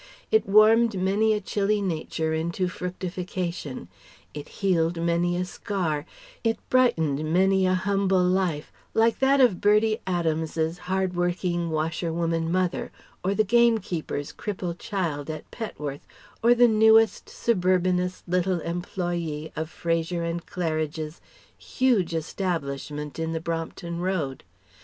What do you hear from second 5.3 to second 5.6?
a